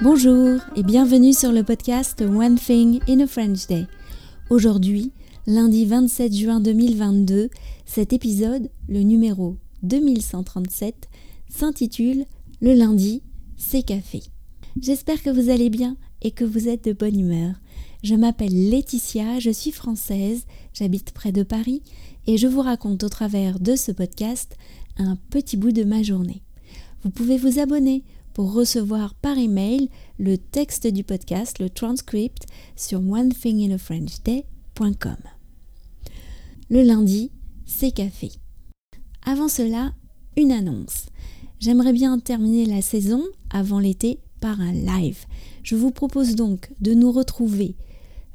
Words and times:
Bonjour 0.00 0.60
et 0.76 0.84
bienvenue 0.84 1.32
sur 1.32 1.50
le 1.50 1.64
podcast 1.64 2.20
One 2.20 2.54
Thing 2.54 3.00
in 3.08 3.18
a 3.18 3.26
French 3.26 3.66
Day. 3.66 3.88
Aujourd'hui, 4.48 5.10
lundi 5.48 5.86
27 5.86 6.32
juin 6.32 6.60
2022, 6.60 7.50
cet 7.84 8.12
épisode, 8.12 8.70
le 8.88 9.00
numéro 9.00 9.56
2137, 9.82 11.08
s'intitule 11.48 12.26
Le 12.60 12.74
lundi, 12.74 13.24
c'est 13.56 13.82
café. 13.82 14.22
J'espère 14.80 15.20
que 15.20 15.30
vous 15.30 15.50
allez 15.50 15.68
bien 15.68 15.96
et 16.22 16.30
que 16.30 16.44
vous 16.44 16.68
êtes 16.68 16.84
de 16.84 16.92
bonne 16.92 17.18
humeur. 17.18 17.56
Je 18.04 18.14
m'appelle 18.14 18.70
Laetitia, 18.70 19.40
je 19.40 19.50
suis 19.50 19.72
française, 19.72 20.46
j'habite 20.74 21.10
près 21.10 21.32
de 21.32 21.42
Paris 21.42 21.82
et 22.28 22.36
je 22.36 22.46
vous 22.46 22.62
raconte 22.62 23.02
au 23.02 23.08
travers 23.08 23.58
de 23.58 23.74
ce 23.74 23.90
podcast 23.90 24.54
un 24.96 25.16
petit 25.30 25.56
bout 25.56 25.72
de 25.72 25.82
ma 25.82 26.04
journée. 26.04 26.44
Vous 27.02 27.10
pouvez 27.10 27.36
vous 27.36 27.58
abonner 27.58 28.04
pour 28.38 28.52
recevoir 28.52 29.14
par 29.14 29.36
email 29.36 29.90
le 30.16 30.38
texte 30.38 30.86
du 30.86 31.02
podcast, 31.02 31.58
le 31.58 31.68
transcript, 31.68 32.46
sur 32.76 33.00
onethinginafrenchday.com. 33.00 35.16
Le 36.70 36.82
lundi, 36.82 37.32
c'est 37.66 37.90
café. 37.90 38.30
Avant 39.26 39.48
cela, 39.48 39.92
une 40.36 40.52
annonce. 40.52 41.06
J'aimerais 41.58 41.92
bien 41.92 42.20
terminer 42.20 42.64
la 42.64 42.80
saison 42.80 43.24
avant 43.50 43.80
l'été 43.80 44.20
par 44.40 44.60
un 44.60 44.70
live. 44.70 45.26
Je 45.64 45.74
vous 45.74 45.90
propose 45.90 46.36
donc 46.36 46.70
de 46.80 46.94
nous 46.94 47.10
retrouver 47.10 47.74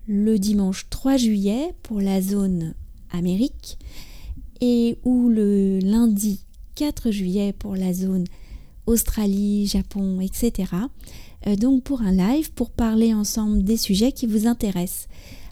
le 0.05 0.37
dimanche 0.37 0.87
3 0.89 1.15
juillet 1.15 1.73
pour 1.81 2.01
la 2.01 2.21
zone 2.21 2.73
Amérique 3.09 3.79
et 4.59 4.97
ou 5.05 5.29
le 5.29 5.79
lundi 5.79 6.43
4 6.75 7.09
juillet 7.09 7.53
pour 7.53 7.77
la 7.77 7.93
zone 7.93 8.25
Australie, 8.85 9.67
Japon, 9.67 10.19
etc. 10.19 10.71
Euh, 11.47 11.55
donc 11.55 11.83
pour 11.83 12.01
un 12.01 12.11
live 12.11 12.51
pour 12.51 12.69
parler 12.69 13.13
ensemble 13.13 13.63
des 13.63 13.77
sujets 13.77 14.11
qui 14.11 14.27
vous 14.27 14.47
intéressent. 14.47 15.07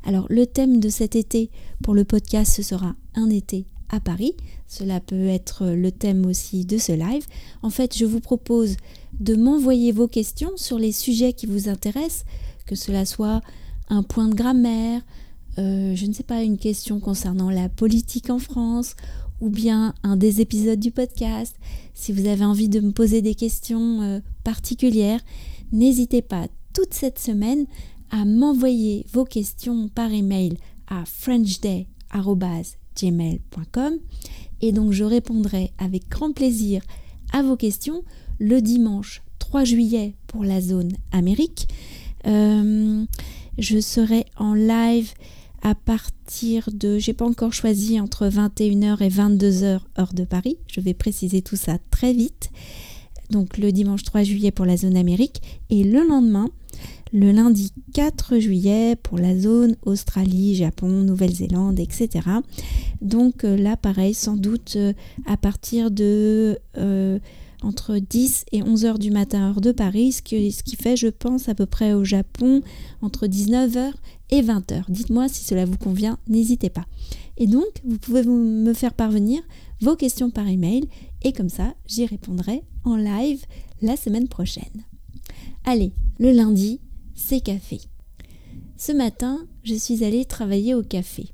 Alors 0.06 0.26
le 0.30 0.46
thème 0.46 0.80
de 0.80 0.90
cet 0.90 1.16
été 1.16 1.50
pour 1.84 1.94
le 1.94 2.06
podcast 2.06 2.54
ce 2.54 2.64
sera 2.64 2.96
un 3.16 3.30
été 3.30 3.66
à 3.90 4.00
Paris. 4.00 4.36
Cela 4.68 5.00
peut 5.00 5.28
être 5.28 5.68
le 5.68 5.92
thème 5.92 6.26
aussi 6.26 6.66
de 6.66 6.78
ce 6.78 6.94
live. 6.94 7.26
En 7.62 7.70
fait, 7.70 7.98
je 7.98 8.06
vous 8.06 8.22
propose 8.22 8.78
de 9.20 9.36
m'envoyer 9.36 9.92
vos 9.92 10.08
questions 10.08 10.52
sur 10.56 10.80
les 10.80 10.94
sujets 10.94 11.34
qui 11.34 11.46
vous 11.46 11.68
intéressent, 11.68 12.26
que 12.66 12.76
cela 12.76 13.06
soit 13.06 13.42
un 13.90 14.04
point 14.04 14.30
de 14.30 14.34
grammaire, 14.34 15.02
euh, 15.60 15.94
je 15.96 16.06
ne 16.06 16.14
sais 16.14 16.24
pas, 16.24 16.42
une 16.42 16.58
question 16.58 17.02
concernant 17.02 17.50
la 17.50 17.68
politique 17.68 18.30
en 18.30 18.40
France 18.40 18.96
ou 19.42 19.50
bien 19.50 19.94
un 20.04 20.16
des 20.16 20.40
épisodes 20.40 20.80
du 20.80 20.92
podcast. 20.92 21.58
Si 21.94 22.14
vous 22.14 22.28
avez 22.28 22.46
envie 22.46 22.70
de 22.70 22.80
me 22.80 22.92
poser 22.92 23.22
des 23.22 23.36
questions 23.36 24.02
euh, 24.02 24.22
particulières, 24.44 25.20
n'hésitez 25.72 26.22
pas 26.22 26.48
toute 26.74 26.94
cette 26.94 27.20
semaine 27.20 27.66
à 28.12 28.24
m'envoyer 28.24 29.06
vos 29.12 29.26
questions 29.26 29.90
par 29.90 30.12
email 30.12 30.58
à 30.88 31.04
frenchday.gmail.com 31.06 33.94
et 34.62 34.72
donc 34.72 34.92
je 34.92 35.04
répondrai 35.04 35.72
avec 35.78 36.08
grand 36.10 36.32
plaisir 36.32 36.84
à 37.34 37.42
vos 37.42 37.58
questions 37.58 38.04
le 38.40 38.62
dimanche 38.62 39.24
3 39.40 39.64
juillet 39.64 40.14
pour 40.28 40.44
la 40.44 40.62
zone 40.62 40.92
Amérique. 41.12 41.68
Euh, 42.28 43.04
je 43.58 43.80
serai 43.80 44.26
en 44.38 44.54
live 44.54 45.14
à 45.62 45.76
partir 45.76 46.70
de, 46.74 46.98
j'ai 46.98 47.14
pas 47.14 47.26
encore 47.26 47.54
choisi, 47.54 48.00
entre 48.00 48.28
21h 48.28 49.02
et 49.04 49.10
22h 49.10 49.80
heure 50.00 50.14
de 50.14 50.24
Paris. 50.24 50.58
Je 50.68 50.82
vais 50.82 50.94
préciser 50.94 51.42
tout 51.42 51.56
ça 51.56 51.78
très 51.92 52.14
vite. 52.14 52.52
Donc 53.30 53.58
le 53.58 53.72
dimanche 53.72 54.04
3 54.04 54.24
juillet 54.24 54.52
pour 54.52 54.66
la 54.66 54.78
zone 54.78 54.98
Amérique 54.98 55.42
et 55.70 55.84
le 55.84 56.06
lendemain, 56.06 56.50
le 57.14 57.32
lundi 57.32 57.72
4 57.94 58.40
juillet 58.40 58.96
pour 58.96 59.18
la 59.18 59.38
zone 59.38 59.76
Australie, 59.86 60.56
Japon, 60.56 60.88
Nouvelle-Zélande, 60.88 61.80
etc. 61.80 62.10
Donc 63.02 63.44
euh, 63.44 63.58
là, 63.58 63.78
pareil, 63.78 64.14
sans 64.14 64.36
doute 64.36 64.74
euh, 64.76 64.94
à 65.26 65.38
partir 65.38 65.92
de 65.92 66.60
euh, 66.78 67.20
entre 67.62 67.98
10 67.98 68.46
et 68.52 68.64
11 68.64 68.86
heures 68.86 69.00
du 69.00 69.12
matin 69.12 69.50
heure 69.50 69.62
de 69.62 69.72
Paris, 69.72 70.12
ce 70.14 70.22
qui, 70.22 70.76
fait, 70.76 70.98
je 70.98 71.08
pense, 71.08 71.50
à 71.50 71.56
peu 71.56 71.66
près 71.66 71.94
au 71.94 72.04
Japon 72.04 72.62
entre 73.02 73.28
19h 73.28 73.92
et 74.32 74.42
20h. 74.42 74.84
Dites-moi 74.90 75.28
si 75.28 75.44
cela 75.44 75.66
vous 75.66 75.78
convient, 75.78 76.18
n'hésitez 76.28 76.70
pas. 76.70 76.86
Et 77.38 77.48
donc, 77.48 77.66
vous 77.84 77.98
pouvez 77.98 78.24
me 78.24 78.74
faire 78.74 78.94
parvenir 78.94 79.42
vos 79.82 79.96
questions 79.96 80.30
par 80.30 80.48
email 80.48 80.88
et 81.24 81.34
comme 81.34 81.50
ça, 81.50 81.74
j'y 81.88 82.06
répondrai 82.06 82.64
en 82.84 82.96
live 82.96 83.46
la 83.82 83.96
semaine 83.96 84.28
prochaine. 84.28 84.84
Allez, 85.66 85.94
le 86.20 86.32
lundi, 86.32 86.80
c'est 87.14 87.42
café. 87.42 87.80
Ce 88.78 88.92
matin, 88.92 89.46
je 89.64 89.76
suis 89.76 90.04
allée 90.04 90.26
travailler 90.26 90.74
au 90.74 90.82
café. 90.82 91.30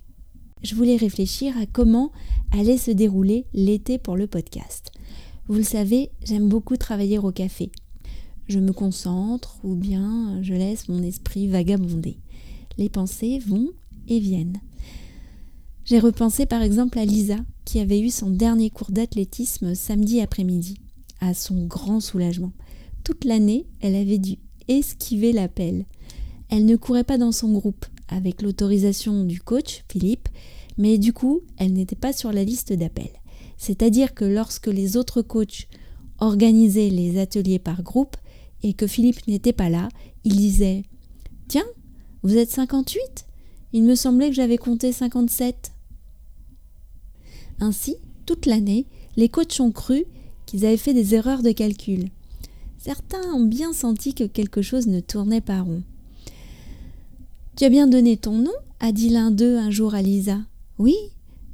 Je 0.64 0.76
voulais 0.76 0.98
réfléchir 0.98 1.58
à 1.58 1.66
comment 1.66 2.12
allait 2.52 2.78
se 2.78 2.92
dérouler 2.92 3.46
l'été 3.54 3.98
pour 3.98 4.18
le 4.18 4.28
podcast. 4.28 4.92
Vous 5.48 5.56
le 5.56 5.64
savez, 5.64 6.12
j'aime 6.26 6.50
beaucoup 6.50 6.76
travailler 6.76 7.20
au 7.20 7.32
café. 7.32 7.72
Je 8.50 8.60
me 8.60 8.74
concentre 8.74 9.58
ou 9.64 9.76
bien 9.76 10.42
je 10.42 10.54
laisse 10.54 10.90
mon 10.90 11.02
esprit 11.02 11.48
vagabonder. 11.48 12.18
Les 12.78 12.90
pensées 12.90 13.40
vont 13.40 13.70
et 14.10 14.20
viennent. 14.20 14.60
J'ai 15.86 16.00
repensé 16.00 16.46
par 16.46 16.62
exemple 16.62 17.00
à 17.00 17.06
Lisa, 17.06 17.38
qui 17.64 17.80
avait 17.80 18.02
eu 18.02 18.10
son 18.10 18.30
dernier 18.30 18.70
cours 18.70 18.92
d'athlétisme 18.92 19.74
samedi 19.74 20.20
après-midi, 20.20 20.80
à 21.22 21.34
son 21.34 21.66
grand 21.66 22.02
soulagement. 22.02 22.52
Toute 23.06 23.24
l'année, 23.24 23.68
elle 23.80 23.96
avait 23.96 24.18
dû 24.18 24.36
esquiver 24.68 25.32
l'appel. 25.32 25.86
Elle 26.50 26.66
ne 26.66 26.76
courait 26.76 27.06
pas 27.06 27.18
dans 27.18 27.32
son 27.32 27.54
groupe, 27.54 27.86
avec 28.10 28.42
l'autorisation 28.42 29.24
du 29.24 29.40
coach, 29.40 29.86
Philippe, 29.90 30.28
mais 30.78 30.98
du 30.98 31.14
coup, 31.14 31.40
elle 31.56 31.72
n'était 31.72 31.96
pas 31.96 32.12
sur 32.12 32.34
la 32.34 32.44
liste 32.44 32.74
d'appel. 32.74 33.10
C'est-à-dire 33.58 34.14
que 34.14 34.26
lorsque 34.26 34.68
les 34.68 34.98
autres 34.98 35.22
coachs 35.22 35.68
organisaient 36.20 36.90
les 36.90 37.20
ateliers 37.20 37.60
par 37.60 37.84
groupe 37.84 38.16
et 38.64 38.74
que 38.74 38.88
Philippe 38.88 39.28
n'était 39.28 39.54
pas 39.54 39.70
là, 39.70 39.90
il 40.24 40.36
disait 40.36 40.84
Tiens, 41.48 41.66
vous 42.24 42.38
êtes 42.38 42.52
58 42.52 43.26
Il 43.74 43.84
me 43.84 43.96
semblait 43.96 44.30
que 44.30 44.36
j'avais 44.36 44.58
compté 44.58 44.92
57. 44.92 45.72
Ainsi, 47.60 47.96
toute 48.26 48.46
l'année, 48.46 48.86
les 49.16 49.30
coachs 49.30 49.60
ont 49.60 49.72
cru 49.72 50.06
qu'ils 50.46 50.66
avaient 50.66 50.78
fait 50.78 50.94
des 50.94 51.16
erreurs 51.16 51.42
de 51.42 51.52
calcul. 51.52 52.10
Certains 52.78 53.34
ont 53.34 53.44
bien 53.44 53.74
senti 53.74 54.14
que 54.14 54.24
quelque 54.24 54.62
chose 54.62 54.88
ne 54.88 55.00
tournait 55.00 55.42
pas 55.42 55.62
rond. 55.62 55.84
Tu 57.56 57.66
as 57.66 57.70
bien 57.70 57.88
donné 57.88 58.18
ton 58.18 58.38
nom 58.38 58.52
a 58.80 58.92
dit 58.92 59.10
l'un 59.10 59.32
d'eux 59.32 59.58
un 59.58 59.72
jour 59.72 59.96
à 59.96 60.02
Lisa. 60.02 60.38
Oui, 60.78 60.96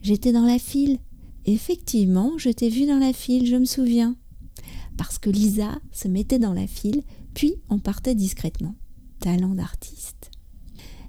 j'étais 0.01 0.33
dans 0.33 0.45
la 0.45 0.59
file. 0.59 0.99
Effectivement, 1.45 2.31
je 2.37 2.49
t'ai 2.49 2.69
vu 2.69 2.85
dans 2.85 2.99
la 2.99 3.13
file, 3.13 3.45
je 3.45 3.55
me 3.55 3.65
souviens. 3.65 4.15
Parce 4.97 5.17
que 5.17 5.29
Lisa 5.29 5.79
se 5.91 6.07
mettait 6.07 6.39
dans 6.39 6.53
la 6.53 6.67
file, 6.67 7.03
puis 7.33 7.55
on 7.69 7.79
partait 7.79 8.15
discrètement. 8.15 8.75
Talent 9.19 9.55
d'artiste. 9.55 10.31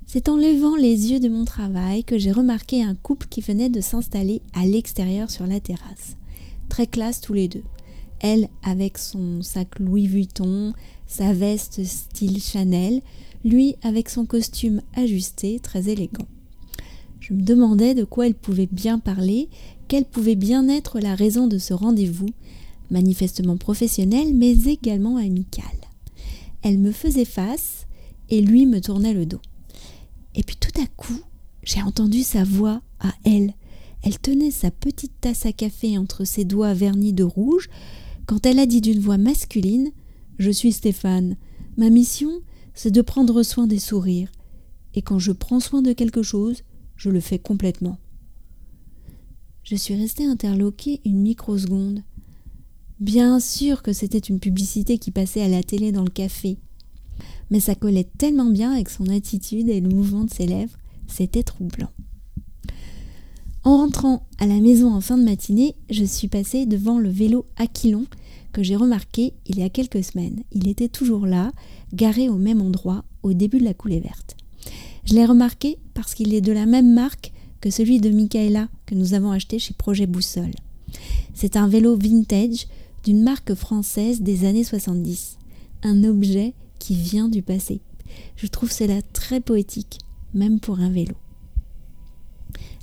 C'est 0.06 0.28
en 0.28 0.36
levant 0.36 0.76
les 0.76 1.10
yeux 1.10 1.20
de 1.20 1.28
mon 1.28 1.44
travail 1.44 2.04
que 2.04 2.18
j'ai 2.18 2.32
remarqué 2.32 2.82
un 2.82 2.94
couple 2.94 3.26
qui 3.28 3.40
venait 3.40 3.68
de 3.68 3.80
s'installer 3.80 4.42
à 4.54 4.64
l'extérieur 4.64 5.30
sur 5.30 5.46
la 5.46 5.60
terrasse. 5.60 6.16
Très 6.68 6.86
classe 6.86 7.20
tous 7.20 7.32
les 7.32 7.48
deux. 7.48 7.64
Elle 8.20 8.48
avec 8.62 8.98
son 8.98 9.42
sac 9.42 9.78
Louis 9.78 10.06
Vuitton, 10.06 10.72
sa 11.06 11.32
veste 11.32 11.84
style 11.84 12.40
Chanel, 12.40 13.02
lui 13.44 13.76
avec 13.82 14.08
son 14.08 14.24
costume 14.24 14.82
ajusté, 14.94 15.58
très 15.60 15.88
élégant. 15.88 16.26
Je 17.20 17.34
me 17.34 17.42
demandais 17.42 17.94
de 17.94 18.04
quoi 18.04 18.26
elle 18.26 18.34
pouvait 18.34 18.68
bien 18.70 18.98
parler, 18.98 19.48
quelle 19.88 20.04
pouvait 20.04 20.34
bien 20.34 20.68
être 20.68 21.00
la 21.00 21.14
raison 21.14 21.46
de 21.46 21.58
ce 21.58 21.74
rendez-vous, 21.74 22.28
manifestement 22.90 23.56
professionnel 23.56 24.34
mais 24.34 24.52
également 24.66 25.16
amical. 25.16 25.64
Elle 26.62 26.78
me 26.78 26.92
faisait 26.92 27.25
face 27.25 27.86
et 28.31 28.40
lui 28.40 28.66
me 28.66 28.81
tournait 28.81 29.14
le 29.14 29.26
dos. 29.26 29.40
Et 30.34 30.42
puis 30.42 30.56
tout 30.56 30.81
à 30.81 30.86
coup, 30.96 31.20
j'ai 31.62 31.82
entendu 31.82 32.22
sa 32.22 32.44
voix 32.44 32.82
à 33.00 33.12
elle. 33.25 33.54
Elle 34.02 34.19
tenait 34.19 34.50
sa 34.50 34.70
petite 34.70 35.12
tasse 35.20 35.46
à 35.46 35.52
café 35.52 35.96
entre 35.96 36.25
ses 36.25 36.44
doigts 36.44 36.75
vernis 36.75 37.12
de 37.12 37.25
rouge 37.25 37.69
quand 38.26 38.46
elle 38.46 38.58
a 38.58 38.66
dit 38.66 38.80
d'une 38.80 39.00
voix 39.00 39.19
masculine 39.19 39.90
Je 40.38 40.50
suis 40.50 40.72
Stéphane. 40.72 41.37
Ma 41.76 41.90
mission, 41.90 42.30
c'est 42.75 42.90
de 42.90 43.02
prendre 43.02 43.42
soin 43.42 43.66
des 43.66 43.78
sourires. 43.78 44.30
Et 44.94 45.02
quand 45.02 45.19
je 45.19 45.32
prends 45.32 45.60
soin 45.60 45.82
de 45.82 45.92
quelque 45.92 46.22
chose, 46.22 46.62
je 46.96 47.10
le 47.10 47.20
fais 47.20 47.38
complètement. 47.38 47.98
Je 49.64 49.76
suis 49.76 49.94
restée 49.94 50.26
interloquée 50.26 51.00
une 51.06 51.22
microseconde. 51.22 52.02
Bien 53.00 53.40
sûr 53.40 53.82
que 53.82 53.94
c'était 53.94 54.19
une 54.19 54.38
publicité 54.38 54.99
qui 54.99 55.11
passait 55.11 55.40
à 55.40 55.49
la 55.49 55.62
télé 55.62 55.90
dans 55.90 56.05
le 56.05 56.11
café. 56.11 56.58
Mais 57.50 57.61
ça 57.61 57.75
collait 57.75 58.06
tellement 58.19 58.50
bien 58.50 58.72
avec 58.72 58.90
son 58.90 59.08
attitude 59.08 59.70
et 59.70 59.81
le 59.81 59.88
mouvement 59.88 60.25
de 60.25 60.31
ses 60.31 60.46
lèvres, 60.46 60.76
c'était 61.06 61.43
troublant. 61.43 61.88
En 63.62 63.78
rentrant 63.78 64.26
à 64.38 64.46
la 64.46 64.61
maison 64.61 64.93
en 64.93 65.00
fin 65.00 65.16
de 65.16 65.25
matinée, 65.25 65.75
je 65.88 66.05
suis 66.05 66.28
passée 66.28 66.66
devant 66.66 66.99
le 66.99 67.08
vélo 67.08 67.46
Aquilon 67.56 68.05
que 68.52 68.62
j'ai 68.62 68.76
remarqué 68.76 69.32
il 69.46 69.58
y 69.58 69.62
a 69.62 69.70
quelques 69.70 70.05
semaines. 70.05 70.43
Il 70.52 70.69
était 70.69 70.88
toujours 70.88 71.26
là, 71.26 71.52
garé 71.94 72.28
au 72.28 72.37
même 72.37 72.61
endroit, 72.61 73.06
au 73.22 73.32
début 73.32 73.61
de 73.61 73.64
la 73.64 73.72
coulée 73.72 74.00
verte. 74.00 74.37
Je 75.06 75.14
l'ai 75.14 75.25
remarqué 75.25 75.78
parce 75.94 76.14
qu'il 76.14 76.34
est 76.34 76.43
de 76.43 76.52
la 76.52 76.66
même 76.66 76.93
marque 76.93 77.32
que 77.62 77.70
celui 77.70 77.99
de 77.99 78.11
Michaela 78.11 78.69
que 78.86 78.94
nous 78.94 79.14
avons 79.14 79.31
acheté 79.31 79.58
chez 79.58 79.75
Projet 79.75 80.06
Boussole. 80.06 80.54
C'est 81.34 81.56
un 81.56 81.69
vélo 81.69 81.96
vintage 81.96 82.66
d'une 83.04 83.22
marque 83.22 83.54
française 83.54 84.22
des 84.22 84.44
années 84.44 84.64
70. 84.64 85.38
Un 85.82 86.04
objet 86.04 86.54
qui 86.78 86.94
vient 86.94 87.28
du 87.28 87.42
passé. 87.42 87.81
Je 88.36 88.46
trouve 88.46 88.70
cela 88.70 89.02
très 89.12 89.40
poétique, 89.40 89.98
même 90.32 90.60
pour 90.60 90.81
un 90.81 90.90
vélo. 90.90 91.14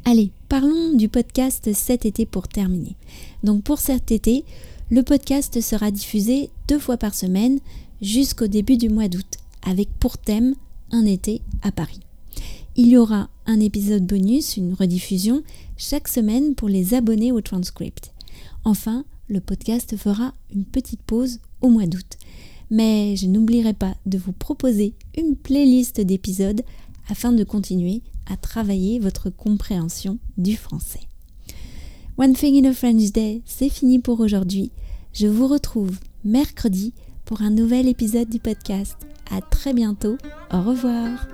Allez, 0.06 0.32
parlons 0.50 0.94
du 0.94 1.10
podcast 1.10 1.70
cet 1.74 2.06
été 2.06 2.26
pour 2.26 2.48
terminer. 2.48 2.96
Donc 3.44 3.64
pour 3.64 3.80
cet 3.80 4.12
été, 4.12 4.44
le 4.90 5.04
podcast 5.04 5.62
sera 5.62 5.92
diffusé 5.92 6.50
deux 6.68 6.80
fois 6.80 6.98
par 6.98 7.14
semaine 7.14 7.60
jusqu'au 8.02 8.48
début 8.48 8.78
du 8.78 8.90
mois 8.90 9.08
d'août, 9.08 9.38
avec 9.62 9.90
pour 10.00 10.18
thème 10.18 10.56
un 10.92 11.06
été 11.06 11.42
à 11.62 11.72
Paris. 11.72 12.00
Il 12.76 12.88
y 12.88 12.98
aura 12.98 13.30
un 13.46 13.60
épisode 13.60 14.06
bonus, 14.06 14.58
une 14.58 14.74
rediffusion, 14.74 15.44
chaque 15.82 16.08
semaine 16.08 16.54
pour 16.54 16.70
les 16.70 16.94
abonnés 16.94 17.32
au 17.32 17.42
transcript. 17.42 18.14
Enfin, 18.66 19.04
le 19.28 19.42
podcast 19.42 19.98
fera 19.98 20.36
une 20.54 20.64
petite 20.64 21.02
pause 21.02 21.40
au 21.60 21.70
mois 21.70 21.88
d'août. 21.88 22.18
Mais 22.70 23.16
je 23.16 23.26
n'oublierai 23.26 23.74
pas 23.74 23.96
de 24.06 24.20
vous 24.20 24.32
proposer 24.32 24.94
une 25.18 25.36
playlist 25.36 26.00
d'épisodes 26.00 26.62
afin 27.10 27.32
de 27.32 27.44
continuer 27.44 28.04
à 28.32 28.38
travailler 28.38 29.00
votre 29.00 29.32
compréhension 29.32 30.20
du 30.38 30.56
français. 30.56 31.02
One 32.18 32.34
Thing 32.34 32.64
in 32.64 32.70
a 32.70 32.74
French 32.74 33.12
Day, 33.12 33.42
c'est 33.46 33.70
fini 33.70 33.98
pour 33.98 34.20
aujourd'hui. 34.20 34.72
Je 35.14 35.28
vous 35.28 35.48
retrouve 35.48 35.98
mercredi 36.24 36.94
pour 37.26 37.42
un 37.42 37.50
nouvel 37.50 37.88
épisode 37.88 38.30
du 38.30 38.40
podcast. 38.40 38.98
À 39.32 39.42
très 39.42 39.74
bientôt. 39.74 40.18
Au 40.54 40.62
revoir. 40.62 41.28